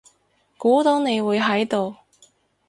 [0.57, 1.97] 估到你會喺度